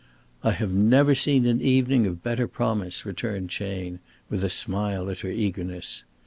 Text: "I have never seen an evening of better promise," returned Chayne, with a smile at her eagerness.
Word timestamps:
"I 0.41 0.49
have 0.53 0.73
never 0.73 1.13
seen 1.13 1.45
an 1.45 1.61
evening 1.61 2.07
of 2.07 2.23
better 2.23 2.47
promise," 2.47 3.05
returned 3.05 3.51
Chayne, 3.51 3.99
with 4.31 4.43
a 4.43 4.49
smile 4.49 5.11
at 5.11 5.19
her 5.19 5.29
eagerness. 5.29 6.05